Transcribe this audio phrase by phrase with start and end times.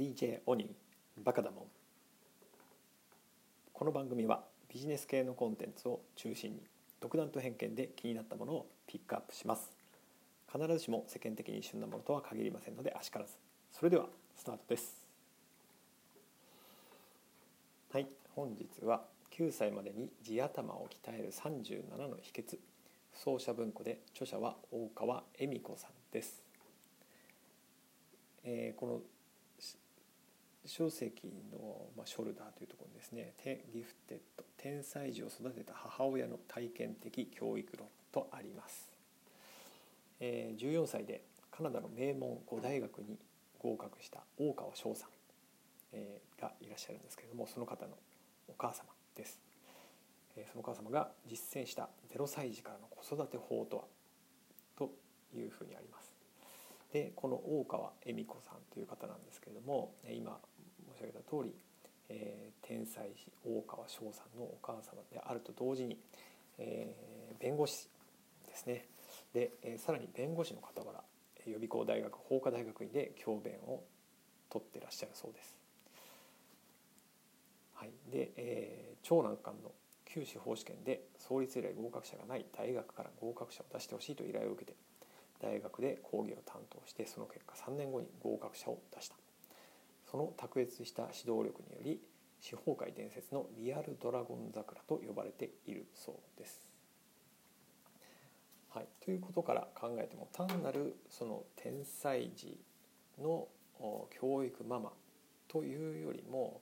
[0.00, 0.68] DJ オニー
[1.22, 1.64] バカだもん。
[3.74, 6.62] この番組はビジネス系のコンテンツを中心に
[7.00, 9.70] 独断と偏見で気になったものをピックアップします。
[10.50, 13.32] 必ずしも世間的に旬なものとは限りませんのであしからず。
[13.72, 15.06] それではスタートです。
[17.92, 18.06] はい。
[18.34, 19.02] 本日は
[19.36, 22.56] 9歳までに地頭を鍛える37の秘訣。
[23.12, 26.40] 奏者文庫で著者は大川恵美子さんです。
[28.44, 29.00] えー、この
[30.66, 31.12] 小石
[31.52, 33.34] の、まあ、ショルダーというところにですね
[33.72, 38.90] 「ギフテッド天才児を育てた母親の体験的教育論」とあります、
[40.20, 43.18] えー、14歳でカナダの名門5大学に
[43.58, 45.10] 合格した大川翔さん、
[45.92, 47.96] えー、がいらっしゃるんですけれどもその方の
[48.48, 49.40] お母様です、
[50.36, 53.84] えー、そのお母様が実践した0歳児からの子育て法とは？
[54.76, 54.90] と
[55.34, 55.99] いうふうにあります。
[56.92, 60.38] でこの大川恵美子さんという方なんですけれども今
[60.94, 61.54] 申し上げた通り、
[62.08, 65.98] えー、天才児大川翔さんのお母様であると同時に、
[66.58, 67.88] えー、弁護士
[68.48, 68.86] ですね
[69.32, 71.02] で、えー、さらに弁護士の傍ら
[71.46, 73.82] 予備校大学法科大学院で教鞭を
[74.50, 75.56] 取ってらっしゃるそうです。
[77.74, 79.70] はい、で、えー、長男官の
[80.04, 84.76] 旧司法試験で創立以来合格者がない大学から合格者を出してほしいと依頼を受けて
[85.42, 89.16] 大学で講義を担当してその結果3年後に合格者を出した
[90.10, 92.00] その卓越した指導力により
[92.40, 96.62] 司法界伝説のリアルドラゴン桜と呼ばれているそうです。
[98.70, 102.56] はい、ということから考えても単なるその天才児
[103.20, 103.48] の
[104.20, 104.92] 教育ママ
[105.48, 106.60] というよりも、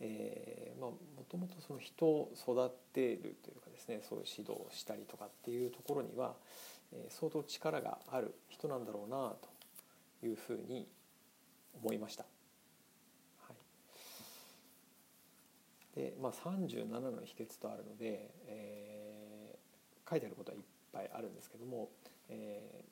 [0.00, 0.98] えー、まあ、も
[1.28, 6.34] ともとその人を育てるというかですねそういう指導をしたりとかっていうところには、
[7.08, 9.34] 相当力がある人なんだろうな
[10.20, 10.88] というふうに
[11.74, 12.24] 思いました。
[13.40, 13.52] は
[15.94, 21.90] い、で、まあ、37の秘訣とあるので、えー、書いてあることはいっぱいあるんですけども、
[22.28, 22.84] え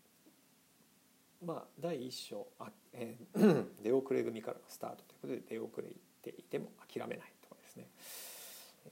[1.43, 5.88] ー、まあ第一章あ、えー、 出遅れ組からのスタートということで出遅れ
[6.22, 7.88] ていても諦めないとかですね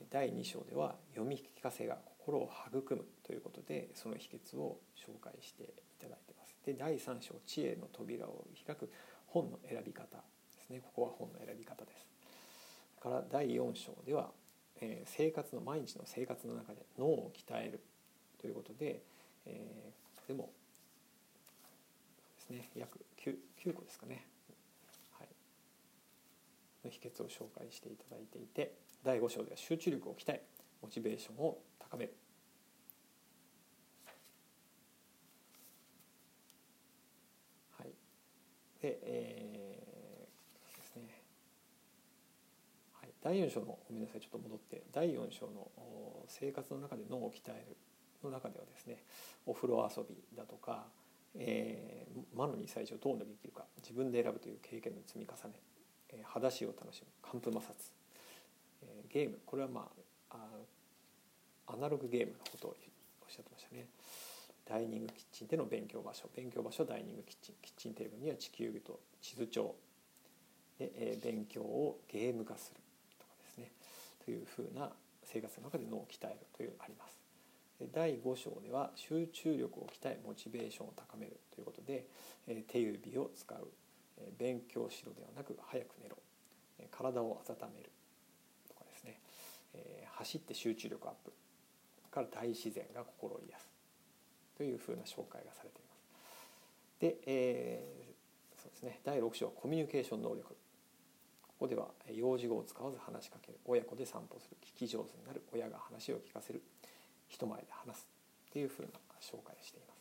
[0.09, 5.67] 第2章では読み聞かせが心を育むということでその秘訣を紹介してい
[5.99, 6.55] ただいてます。
[6.65, 8.91] で第3章「知恵の扉を開く
[9.27, 10.17] 本の選び方」
[10.55, 12.09] ですねここは本の選び方です。
[12.99, 14.31] から第4章では、
[14.81, 17.81] えー、生活の毎日の生活の中で脳を鍛える
[18.39, 19.01] ということで、
[19.45, 20.51] えー、でも
[22.37, 24.27] ですね約 9, 9個ですかね、
[25.17, 25.27] はい、
[26.83, 30.43] の秘訣を紹介していただいていて第5章では集中力を鍛え
[30.81, 32.13] モチベーションを高める。
[37.77, 37.87] はい。
[38.81, 41.21] でえー、ですね。
[42.93, 43.09] はい。
[43.21, 44.83] 第4章のごめんなさいちょっと戻って。
[44.91, 45.71] 第4章の
[46.27, 47.75] 生活の中で脳を鍛える
[48.23, 49.03] の中ではですね
[49.45, 50.85] お風呂遊びだとか、
[51.35, 55.55] えー、魔の2歳児をどう乗り切るか自分で選ぶという経験の積み重ね、
[56.09, 57.98] えー、裸足を楽しむ寒風摩擦、
[59.11, 59.87] ゲームこれはま
[60.31, 60.35] あ
[61.67, 63.85] アナログゲームのことをおっしゃってましたね。
[64.67, 66.29] ダイニングキッチンでの勉強場所。
[66.35, 67.55] 勉強場所ダイニングキッチン。
[67.61, 69.75] キッチンテーブルには地球儀と地図帳。
[70.77, 72.81] で、えー、勉強をゲーム化する
[73.19, 73.71] とかですね。
[74.25, 74.89] というふうな
[75.23, 77.19] 生活の中で脳を鍛えるというあります。
[77.93, 81.39] 第5章では集中力を鍛えモチベーションを高める。
[81.53, 82.05] ということで、
[82.47, 83.67] えー、手指を使う、
[84.17, 86.17] えー、勉強しろではなく早く寝ろ、
[86.91, 87.89] 体を温める、
[89.73, 91.31] えー、走って集中力アップ
[92.11, 93.69] から大自然が心を癒す
[94.57, 95.99] というふうな紹介がされています。
[96.99, 100.43] で、えー、そうですね第6章はコミュニケーション能力
[101.47, 106.61] ここでは幼児語を使わず話しかける親子で散歩する聞き上手になる親が話を聞かせる
[107.27, 108.07] 人前で話す
[108.49, 108.89] っていうふうな
[109.21, 109.99] 紹介をしています。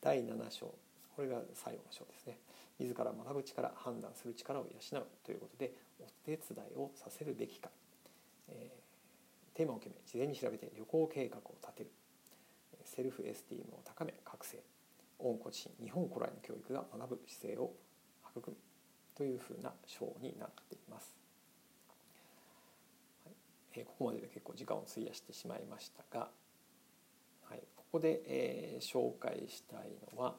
[0.00, 0.74] 第7章
[1.16, 2.38] これが最後の章ですね
[2.78, 6.38] 自ら学ぶ力判断する力を養うということでお手伝
[6.74, 7.70] いをさせるべきか、
[8.48, 8.70] え
[9.54, 11.90] テーマを決め事前に調べて旅行計画を立てる。
[12.84, 14.58] セルフエスティームを高め覚醒。
[15.18, 17.72] 温故知新日本古来の教育が学ぶ姿勢を
[18.36, 18.56] 育む
[19.16, 21.16] というふうな章になっています。
[23.24, 23.34] はい。
[23.74, 26.28] えー、ここまでで結構時間を費やしてしまいましたが、
[27.48, 30.34] はい、ここで、えー、紹介したいのは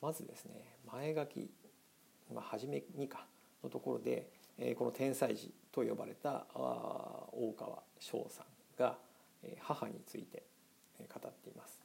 [0.00, 1.50] まずですね前書き、
[2.32, 3.26] まあ、初めにか
[3.62, 4.28] のところで
[4.78, 6.46] この天才児と呼ばれた
[7.34, 8.46] 大川翔さん
[8.78, 8.96] が
[9.60, 10.42] 母について
[10.98, 11.82] 語っています。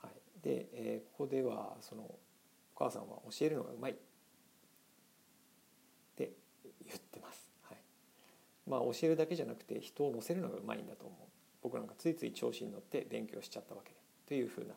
[0.00, 0.12] はい、
[0.42, 2.18] でここではそのお
[2.76, 3.92] 母さんは教えるのがうまい。
[3.92, 3.94] っ
[6.16, 6.30] て
[6.86, 7.78] 言ってます、はい、
[8.68, 11.18] まあ教えるだけじゃなくて人を乗せるのがうまいんだと思う。
[11.62, 13.96] 僕なんかついつい調子に乗って勉強しちゃったわけで。
[14.26, 14.74] というふうな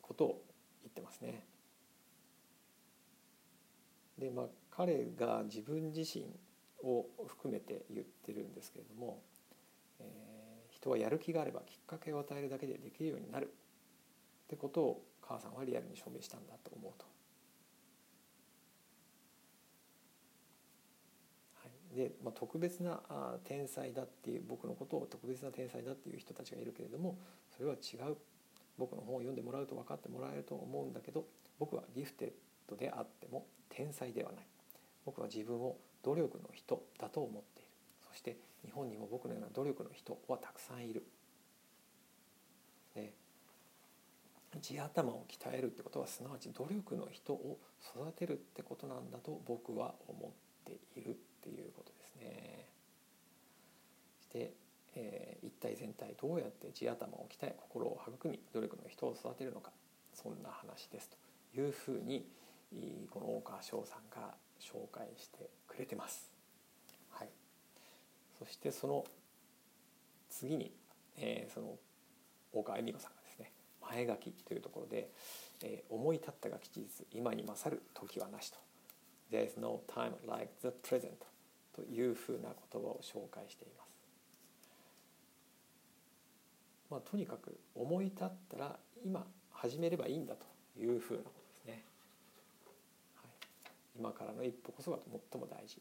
[0.00, 0.42] ことを
[0.82, 1.42] 言ってますね。
[4.18, 4.46] でまあ
[4.76, 6.26] 彼が自分自身
[6.82, 9.22] を含めて言ってるんですけれども、
[10.00, 17.06] えー、人はやる気があればきっかけを与えるだけでできるようになるってことを母さんはリアルに証明したんだと思うと。
[21.62, 23.00] はい、で、まあ、特別な
[23.44, 27.18] 天才だっていう僕のことを特別な天才だっていう人たちがいるけれども
[27.56, 28.16] それは違う。
[28.78, 31.26] 僕の本を読んでもらうと分かってもらえると思うんだけど
[31.58, 32.32] 僕はギフテッ
[32.66, 34.46] ドであっても天才ではない。
[35.04, 37.68] 僕は自分を努力の人だと思っている
[38.08, 41.04] そして日本にも僕のような努力の人はたくさんいる。
[44.60, 47.58] 地頭を鍛えるってことはすなわち努力の人を
[47.96, 50.30] 育てるってことなんだと僕は思っ
[50.64, 52.66] ているっていうことですね。
[54.20, 54.52] して、
[54.94, 59.70] えー、一体全体どうやって地頭を鍛え心を育み努力の人を育てるのか
[60.14, 61.16] そんな話ですと
[61.60, 62.26] いうふうに
[63.10, 66.30] この大川翔さんが紹介してくれてます。
[67.10, 67.28] はい、
[68.38, 69.04] そしてその
[70.30, 70.72] 次に、
[71.18, 71.76] えー、その
[72.52, 75.10] 大川恵美子さんがですね前書きというところで、
[75.62, 78.58] えー、思い立ったが吉日今に勝る時はなしと
[79.30, 81.10] There is no time like the present
[81.74, 83.92] というふうな言葉を紹介しています。
[86.90, 90.44] まあ、とにかく思い立ったら今始めればいいんだと
[90.78, 91.41] いうふうなこと
[93.96, 94.98] 今からの一歩こそが
[95.32, 95.80] 最も大事。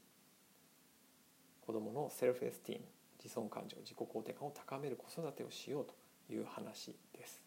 [1.66, 2.86] 子どものセルフエスティーム
[3.24, 5.94] 自尊感情自己肯定感を高める子育てをしようと
[6.34, 7.42] いう話です。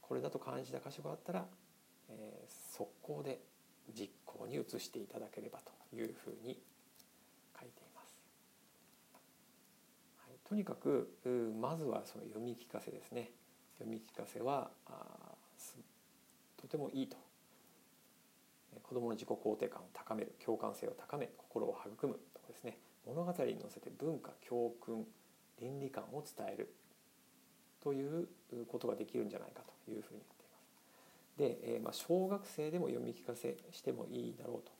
[0.00, 1.44] これだと感じた箇所があったら、
[2.08, 3.38] えー、速攻で
[3.94, 6.58] 実行に移していただければというふうに
[7.58, 8.16] 書いています、
[10.18, 11.10] はい、とにかく
[11.60, 13.30] まずはその読み聞かせですね。
[13.78, 15.34] 読み聞かせはあ
[16.56, 17.16] とてもいいと
[18.82, 22.78] 子どもの自己肯定感を高める共感性を高め心を育むとかですね。
[23.06, 25.04] 物語に乗せて文化教訓
[25.60, 26.74] 倫理観を伝える。
[27.82, 28.28] という
[28.68, 30.20] ことができるんじゃないかというふうに
[31.38, 31.64] 言っています。
[31.64, 34.72] で、えー、まあ、小学生でも読み聞かせしてもいいだろうと。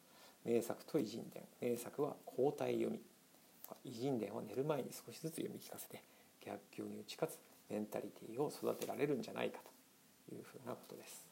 [0.44, 1.42] 名作と偉人伝。
[1.60, 3.00] 名作は交代読み。
[3.84, 6.02] 偉人伝は寝る前に少しずつ読み聞かせて
[6.44, 7.38] 逆境に打ち勝つ
[7.70, 9.60] メンタリティーを育てられるんじゃないか
[10.28, 11.29] というふうなことです。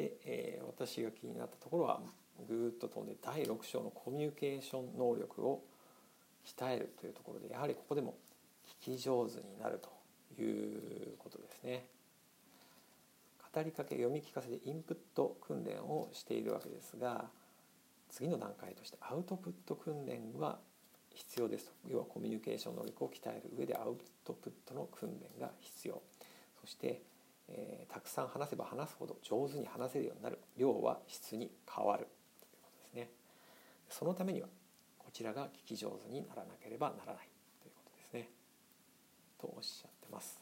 [0.00, 2.00] で、えー、私が気になったところは
[2.48, 5.62] ぐっと飛んで第6章のコミュニケーション能力を
[6.46, 8.14] 鍛えるというところでやはりここでも
[8.82, 9.90] 聞き上手になると
[10.42, 11.84] いうことですね。
[13.52, 17.24] 語りかけ読み聞かせでインプット訓練をしているわけですが
[18.08, 20.60] 次の段階としてアウトプット訓練は
[21.12, 26.00] 必要ですと要はコミュニケーション能力を鍛える上でアウトプットの訓練が必要
[26.60, 27.02] そして
[27.50, 30.38] えー、たくさん話せば話すほど上手に話せるようになる。
[30.56, 32.06] 量は質に変わる。
[32.40, 33.10] ということですね。
[33.88, 34.48] そのためには
[34.98, 37.28] こちらが聞き上手にならなければならない。
[37.62, 38.28] ということですね。
[39.40, 40.40] とおっしゃってます。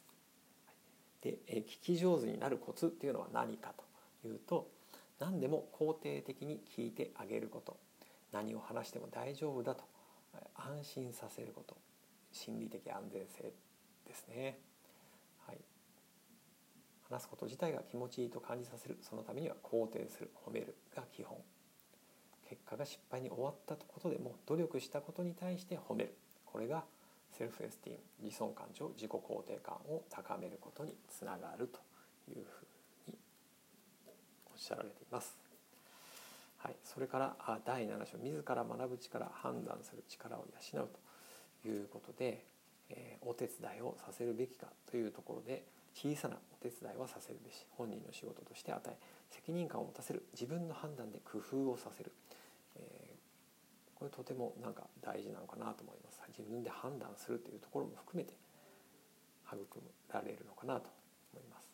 [1.23, 3.75] で、えー、聞き上手になるコツっていうのは何か
[4.23, 4.71] というと
[5.19, 7.77] 何でも肯定的に聞いてあげること。
[8.31, 9.85] 何を話しても大丈夫だと。
[10.55, 11.77] 安心させること。
[12.31, 13.53] 心理的安全性
[14.07, 14.59] ですね。
[17.19, 18.97] 話すこと自体が気持ちいいと感じさせる。
[19.03, 20.31] そのためには肯定する。
[20.47, 21.37] 褒めるが基本。
[22.49, 26.15] 結果が失敗に終わったことでも努力したことに対して褒める。
[26.47, 26.85] これが
[27.33, 31.81] セルフエスティーム自尊感情自己肯定感を高めることにつながると
[32.31, 33.19] いうふうに
[34.47, 35.37] おっしゃられています。
[36.59, 40.89] はい、それから第7章自ら学ぶ力判断する力を養う
[41.63, 42.45] ということで、
[42.91, 45.65] えー、お手伝いをさせるべきかというところで
[45.99, 48.97] 小さなお手伝いはさせるべし本人の仕事として与え
[49.31, 52.13] 責任感を持たせる自分の判断で工夫をさせる、
[52.77, 56.19] えー、これとてもなんか大事なのかなと思います。
[56.39, 58.35] 自分で判断するというところも含めて
[59.45, 59.67] 育
[60.13, 60.89] られるのかなと
[61.33, 61.69] 思います、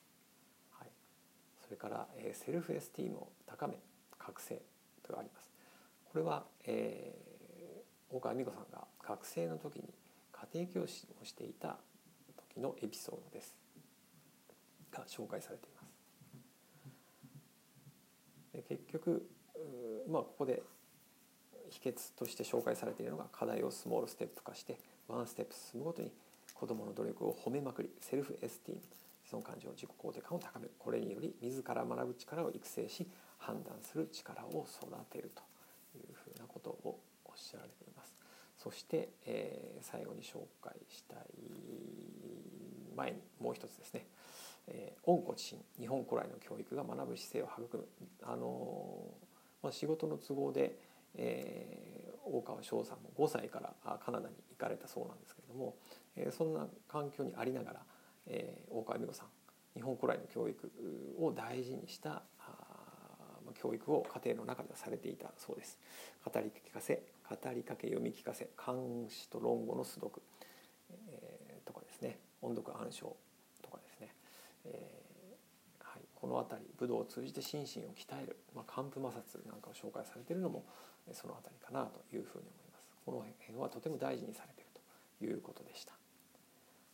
[0.70, 0.88] はい、
[1.62, 3.74] それから、えー、セルフエスティームを高め
[4.18, 4.62] 覚醒
[5.02, 5.50] とあります。
[6.10, 9.92] これは、えー、大川美子さんが学生の時に
[10.32, 11.76] 家庭教師をしていた
[12.54, 13.63] 時のエピソードです。
[15.00, 15.94] が紹介されています。
[18.52, 19.28] で結局
[20.08, 20.62] まあここで
[21.70, 26.12] 秘訣として紹介されているのが課題をスモールステップ化してワンステップ進むごとに
[26.54, 28.82] 子どもの努力を褒めまくりセルフエスティーム
[29.24, 33.08] 自尊感情自己肯定感を高めるこれにより自ら学ぶ力を育成し
[33.38, 35.42] 判断する力を育てると
[35.98, 38.14] いうふうなことをおっしゃられています
[38.56, 41.18] そして、えー、最後に紹介したい
[42.94, 44.06] 前にもう一つですね。
[44.66, 47.86] えー、温故知新日本古来の教育が学ぶ姿勢を育む、
[48.22, 50.78] あのー、まあ、仕事の都合で、
[51.16, 55.76] えー、大川翔さんも5歳からカナダに行かれたそうなんですけれども、
[56.16, 57.80] えー、そんな環境にありながら、
[58.26, 59.28] えー、大川美子さん
[59.74, 60.72] 日本古来の教育
[61.18, 62.22] を大事にした
[63.54, 65.78] 教育を家庭の中ではされていたそうです。
[66.24, 68.76] 語り聞かせ語りかけ読み聞かせ漢
[69.08, 70.22] 詩と論語の素読、
[72.44, 73.16] 音読暗唱
[73.62, 74.14] とかですね、
[74.66, 80.64] えーはい、この辺り武道を通じて心身を鍛える、まあ、寒風摩擦なんかを紹介されているのも
[81.12, 82.84] その辺りかなというふうに思います。
[83.04, 84.70] この辺はとても大事にされている
[85.18, 85.92] ということでした、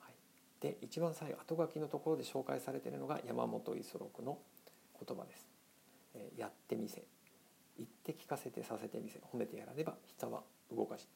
[0.00, 0.14] はい、
[0.60, 4.38] で一番最後後書きのところで紹介されているのが山本五十六の
[5.06, 5.48] 言葉です。
[6.14, 7.02] えやってみせ。
[7.78, 9.20] 言って聞かせてさせてみせ。
[9.32, 11.08] 褒めてやらねば人は動かし。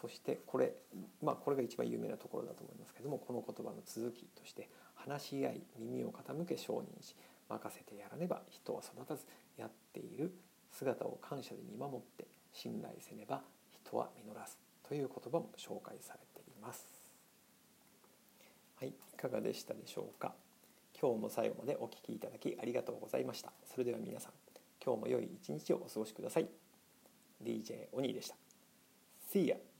[0.00, 0.74] そしてこれ
[1.22, 7.14] まあこれが一番有名なところだと思いますけどもこの言葉の続きとして話し合い耳を傾け承認し
[7.48, 9.24] 任せてやらねば人は育たず
[9.56, 10.34] やっている
[10.72, 13.42] 姿を感謝で見守って信頼せねば
[13.84, 14.56] 人は実らず
[14.88, 16.86] という言葉も紹介されています。
[18.76, 20.34] はい、いかがでしたでしょうか？
[21.00, 23.52] 今日も最後までお聴きいただきありがとうございました。
[23.64, 24.32] それでは皆さん、
[24.84, 26.48] 今日も良い一日をお過ごしください。
[27.42, 28.36] DJ オニーでした。
[29.32, 29.73] See ya!